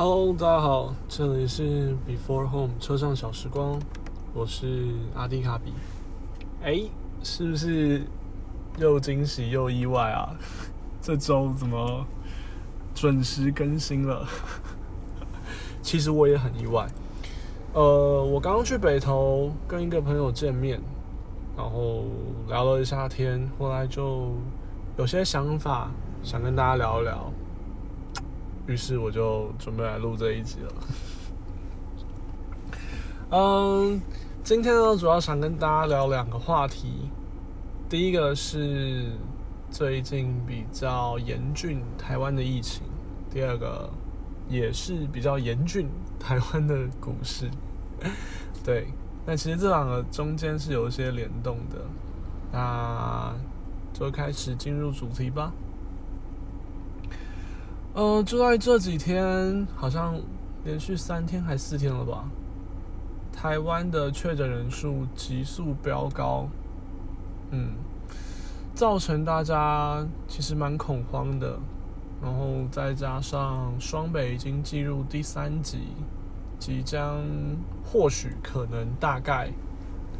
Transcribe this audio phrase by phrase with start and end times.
[0.00, 3.80] Hello，大家好，这里是 Before Home 车上小时光，
[4.32, 5.72] 我是阿迪卡比。
[6.62, 6.88] 哎，
[7.24, 8.02] 是不是
[8.78, 10.36] 又惊喜又意外啊？
[11.02, 12.06] 这周怎么
[12.94, 14.24] 准时更新了？
[15.82, 16.86] 其实我也很意外。
[17.72, 20.80] 呃，我刚刚去北投跟一个朋友见面，
[21.56, 22.04] 然后
[22.46, 24.30] 聊了一下天，后来就
[24.96, 25.90] 有些想法
[26.22, 27.32] 想跟大家聊一聊。
[28.68, 30.72] 于是我就准备来录这一集了。
[33.30, 34.00] 嗯，
[34.44, 37.08] 今天呢，主要想跟大家聊两个话题。
[37.88, 39.06] 第一个是
[39.70, 42.82] 最近比较严峻台湾的疫情，
[43.30, 43.88] 第二个
[44.50, 45.88] 也是比较严峻
[46.20, 47.50] 台湾的股市。
[48.62, 48.88] 对，
[49.24, 51.78] 那其实这两个中间是有一些联动的。
[52.52, 53.34] 那
[53.94, 55.52] 就开始进入主题吧。
[57.94, 60.20] 呃，就在这几天，好像
[60.64, 62.24] 连续三天还四天了吧？
[63.32, 66.48] 台湾的确诊人数急速飙高，
[67.50, 67.72] 嗯，
[68.74, 71.58] 造成大家其实蛮恐慌的。
[72.20, 75.78] 然后再加上双北已经进入第三级，
[76.58, 77.20] 即将
[77.84, 79.50] 或许可能大概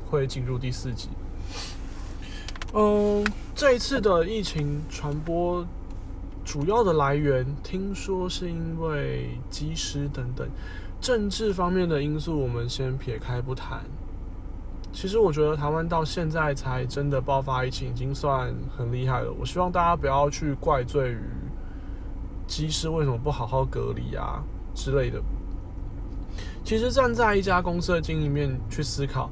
[0.09, 1.09] 会进入第四级。
[2.73, 5.67] 嗯，这一次的疫情传播。
[6.49, 10.49] 主要的来源听说是因为机师等等
[10.99, 13.85] 政治方面的因素，我们先撇开不谈。
[14.91, 19.31] 其实我觉得台湾到现在才真的爆发疫情，已经算很厉害了。
[19.39, 21.21] 我希望大家不要去怪罪于
[22.47, 24.43] 机师为什么不好好隔离啊
[24.75, 25.21] 之类的。
[26.65, 29.29] 其实站在一家公司的经营面去思考，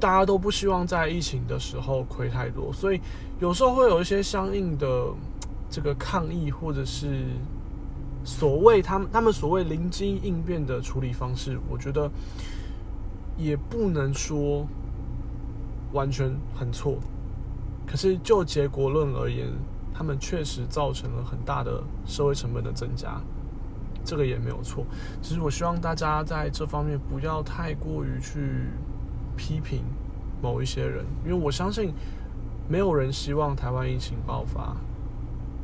[0.00, 3.00] 大家都不希望在疫情的时候亏太多，所以
[3.38, 5.14] 有时候会有一些相应的。
[5.68, 7.24] 这个抗议或者是
[8.24, 12.10] 所谓他们他们所谓灵机应变的处理方式，我觉得
[13.36, 14.66] 也不能说
[15.92, 16.98] 完全很错。
[17.86, 19.48] 可是就结果论而言，
[19.94, 23.20] 他们确实造成了很大的社会成本的增加，
[24.04, 24.84] 这个也没有错。
[25.22, 28.40] 其实我希望大家在这方面不要太过于去
[29.36, 29.84] 批评
[30.42, 31.92] 某一些人，因为我相信
[32.68, 34.76] 没有人希望台湾疫情爆发。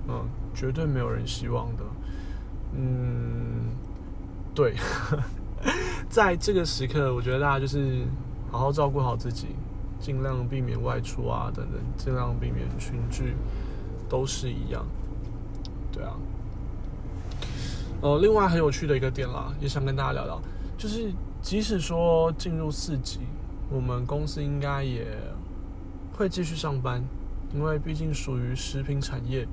[0.08, 1.84] 嗯，绝对没有人希望的。
[2.74, 3.68] 嗯，
[4.54, 4.74] 对，
[6.08, 8.04] 在这个时刻，我觉得大家就是
[8.50, 9.48] 好好照顾好自己，
[10.00, 13.34] 尽量避免外出啊，等等，尽量避免群聚，
[14.08, 14.84] 都是一样。
[15.92, 16.14] 对啊。
[18.00, 20.40] 呃，另外很有趣的一个点啦，也想跟大家聊聊，
[20.76, 23.20] 就是即使说进入四级，
[23.70, 25.06] 我们公司应该也
[26.16, 27.00] 会继续上班。
[27.54, 29.46] 因为毕竟属于食品产业，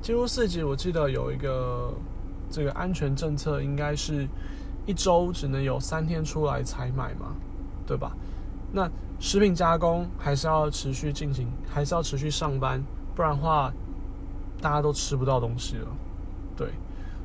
[0.00, 1.92] 进入四级，我记得有一个
[2.48, 4.26] 这个安全政策，应该是
[4.86, 7.34] 一周只能有三天出来采买嘛，
[7.86, 8.16] 对吧？
[8.72, 12.82] 那食品加工还是要持续进行，还是要持续上班，
[13.14, 13.70] 不然的话
[14.62, 15.88] 大家都吃不到东西了，
[16.56, 16.68] 对。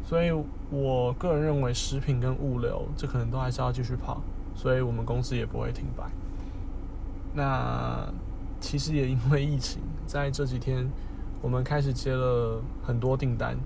[0.04, 0.32] 所以
[0.70, 4.22] 我个人认为，食品跟物流这可能都还是要继续跑，
[4.56, 6.04] 所以我们公司也不会停摆。
[7.34, 8.12] 那。
[8.70, 10.88] 其实也因为疫情，在这几天，
[11.42, 13.58] 我们开始接了很多订单，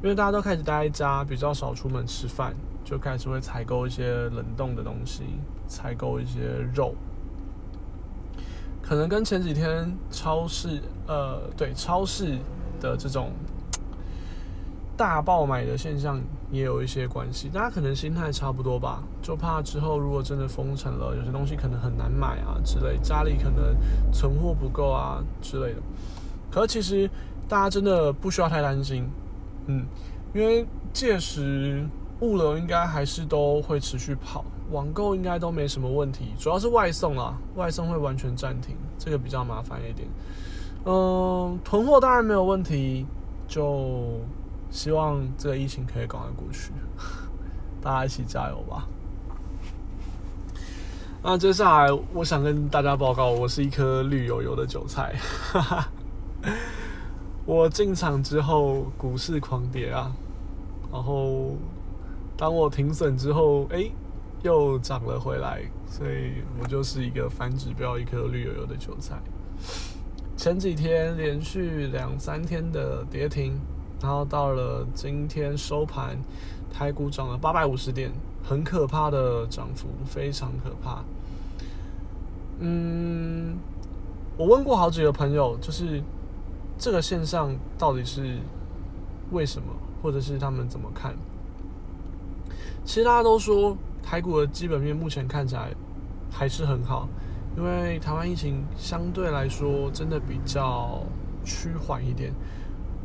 [0.00, 2.54] 因为大家都开始待在家，比较少出门吃饭，
[2.84, 5.24] 就开始会采购一些冷冻的东西，
[5.66, 6.94] 采购一些肉，
[8.80, 12.38] 可能跟前几天超市，呃，对，超市
[12.80, 13.32] 的这种。
[15.02, 16.20] 大爆买的现象
[16.52, 23.74] 也有一些关系，大家可能心态差不多吧，就怕之后如果真的封城了，有些东西可能很难买啊之类，家里可能
[24.12, 25.80] 存货不够啊之类的。
[26.52, 27.10] 可是其实
[27.48, 29.10] 大家真的不需要太担心，
[29.66, 29.84] 嗯，
[30.32, 31.84] 因为届时
[32.20, 40.06] 物流应该还是都会持续跑，网购应该都没什么问题，主要是外送啊，外送会完全暂停，这个比较麻烦一点。
[40.84, 43.04] 嗯，囤货当然没有问题，
[43.48, 44.20] 就。
[44.72, 46.72] 希望这个疫情可以赶快过去，
[47.82, 48.88] 大家一起加油吧。
[51.22, 55.14] 那接下来我想跟大家报告，我是一颗绿油油的韭菜。
[57.44, 60.10] 我进场之后，股市狂跌啊，
[60.90, 61.54] 然后
[62.36, 63.88] 当我停损之后，哎，
[64.42, 69.16] 又涨了回来，所以我就是一个反指标，一颗绿油油的韭菜。
[70.34, 73.60] 前几天连续两三天的跌停。
[74.02, 76.18] 然后到了今天收盘，
[76.72, 78.10] 台股涨了八百五十点，
[78.42, 81.04] 很可怕的涨幅，非常可怕。
[82.58, 83.56] 嗯，
[84.36, 86.02] 我问过好几个朋友，就是
[86.76, 88.38] 这个现象到底是
[89.30, 89.68] 为什么，
[90.02, 91.14] 或者是他们怎么看？
[92.84, 95.72] 其实大家都说台股的基本面目前看起来
[96.28, 97.08] 还是很好，
[97.56, 101.04] 因为台湾疫情相对来说真的比较
[101.44, 102.32] 趋缓一点，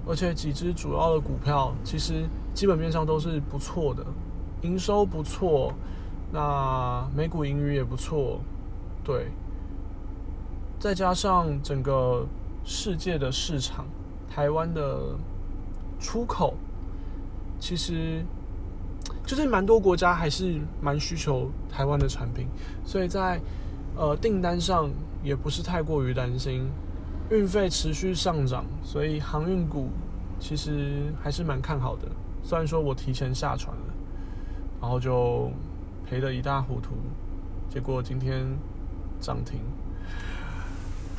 [0.07, 4.06] 而且几只主要的股票其实基本面上都是不错的，
[4.62, 5.74] 营收不错，
[6.31, 8.39] 那每股盈余也不错，
[9.04, 9.27] 对，
[10.80, 12.25] 再加上整个
[12.63, 13.86] 世界的市场，
[14.30, 15.15] 台湾的
[16.00, 16.56] 出口
[17.60, 18.24] 其实。
[19.25, 22.48] 就是蛮多国家还是蛮需求台湾的产品，
[22.86, 23.38] 所以在
[23.98, 24.89] 呃订单上
[25.21, 26.65] 也不是太过于担心。
[27.29, 29.89] 运费持续上涨，所以航运股
[30.39, 32.07] 其实还是蛮看好的。
[32.44, 33.94] 虽然说我提前下船了，
[34.81, 35.51] 然后就
[36.09, 36.91] 赔得一塌糊涂，
[37.69, 38.45] 结果今天
[39.19, 39.59] 涨停，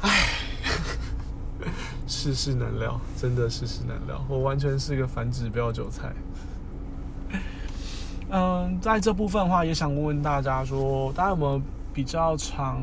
[0.00, 0.10] 唉，
[2.08, 6.12] 世事难料，真的世事难料，我完全是一个反指标韭菜。
[8.30, 11.60] 嗯，在这部分的话，也想问问大家说，大家有没有
[11.92, 12.82] 比较常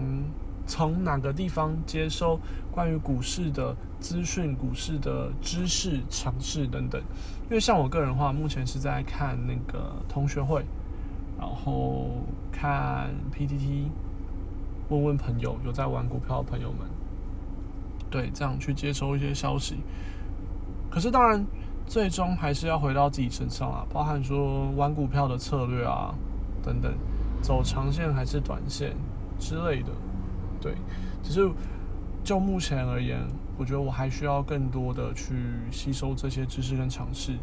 [0.65, 2.39] 从哪个地方接收
[2.71, 7.01] 关于股市的资讯、股市的知识、尝试等等？
[7.43, 10.63] 因为像我个人的话，目前是在看那个同学会，
[11.39, 12.09] 然后
[12.51, 13.87] 看 PTT，
[14.89, 16.87] 问问朋友有在玩股票的朋友们，
[18.09, 19.77] 对，这样去接收一些消息。
[20.89, 21.45] 可是当然。
[21.87, 26.15] 最终还是要回到自己身上啊，包含说玩股票的策略啊，
[26.63, 26.91] 等等，
[27.43, 28.95] 走长线还是短线
[29.37, 29.91] 之类的，
[30.65, 30.73] 对。
[31.21, 31.47] 只是
[32.23, 33.19] 就目前而言，
[33.55, 35.35] 我觉得我还需要更多的去
[35.71, 37.33] 吸收这些知识跟尝试。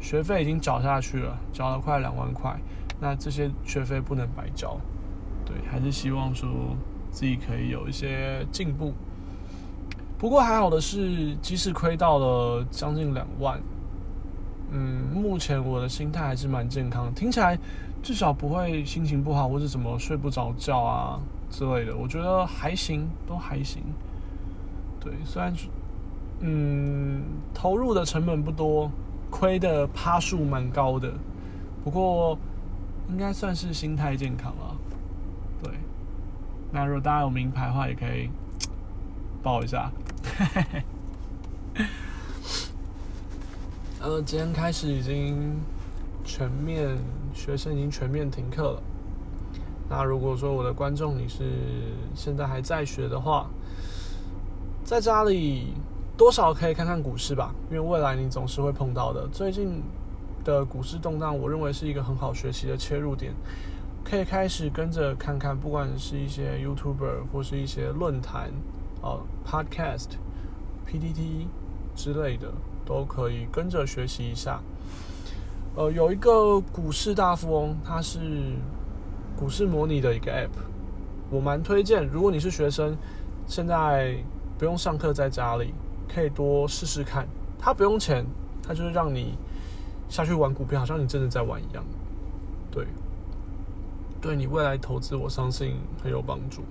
[0.00, 2.58] 学费已经缴下去了，缴了快两万块，
[2.98, 4.78] 那这些学费不能白交，
[5.44, 6.48] 对，还是希望说
[7.10, 8.94] 自己可以有一些进步。
[10.16, 13.60] 不过还好的是，即使亏到了将近两万。
[14.72, 17.58] 嗯，目前我的心态还是蛮健康，听起来
[18.02, 21.20] 至少不会心情不好或者怎么睡不着觉啊
[21.50, 23.82] 之类的，我觉得还行，都还行。
[25.00, 25.52] 对，虽然
[26.40, 27.22] 嗯
[27.52, 28.90] 投入的成本不多，
[29.28, 31.12] 亏的趴数蛮高的，
[31.82, 32.38] 不过
[33.08, 34.76] 应该算是心态健康了。
[35.62, 35.72] 对，
[36.70, 38.30] 那如果大家有名牌的话，也可以
[39.42, 39.90] 报一下。
[44.02, 45.60] 呃，今天开始已经
[46.24, 46.96] 全面
[47.34, 48.82] 学生已经全面停课了。
[49.90, 51.44] 那如果说我的观众你是
[52.14, 53.50] 现在还在学的话，
[54.82, 55.74] 在家里
[56.16, 59.28] 多少可以看看股市吧，因为未来你总是会碰到的。
[59.28, 59.82] 最近
[60.44, 63.34] 的股市动荡，我认为是一个很好学习的切入点，
[64.02, 68.50] 可以开始跟着看看，不管是一些 YouTuber 或是一些论坛、
[69.02, 70.12] 哦 Podcast、
[70.88, 71.48] PTT
[72.02, 72.50] 之类的。
[72.90, 74.60] 都可以跟着学习一下。
[75.76, 78.18] 呃，有一个股市大富翁，它是
[79.36, 80.50] 股市模拟的一个 App，
[81.30, 82.04] 我蛮推荐。
[82.08, 82.96] 如果你是学生，
[83.46, 84.16] 现在
[84.58, 85.72] 不用上课，在家里
[86.12, 87.28] 可以多试试看。
[87.60, 88.26] 它不用钱，
[88.60, 89.38] 它就是让你
[90.08, 91.84] 下去玩股票，好像你真的在玩一样。
[92.72, 92.88] 对，
[94.20, 96.62] 对你未来投资，我相信很有帮助。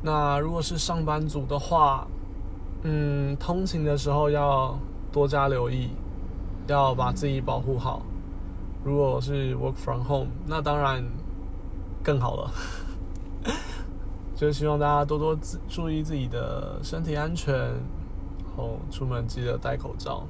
[0.00, 2.06] 那如果是上班族的话，
[2.82, 4.78] 嗯，通勤的时候要。
[5.12, 5.90] 多加留意，
[6.68, 8.00] 要把自己保护好。
[8.82, 11.04] 如果是 work from home，那当然
[12.02, 12.50] 更好了。
[14.34, 20.26] 就希望大家多多注意自己的身体安全，然后出门记得戴口罩。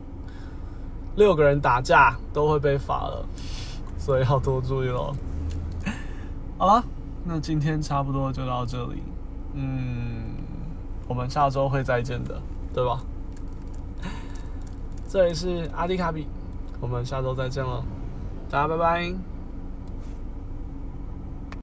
[1.15, 3.25] 六个人打架都会被罚了，
[3.97, 5.15] 所以要多注意喽。
[6.59, 6.85] 好了，
[7.25, 9.01] 那今天差不多就到这里。
[9.55, 10.35] 嗯，
[11.09, 12.41] 我们下周会再见的，
[12.73, 13.03] 对吧？
[15.09, 16.27] 这里是阿迪卡比，
[16.81, 17.85] 我们下周再见了，
[18.49, 19.32] 大家拜拜。